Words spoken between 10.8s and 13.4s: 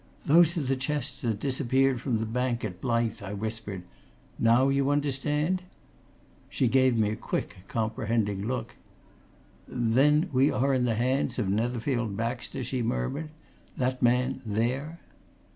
the hands of Netherfield Baxter?" she murmured.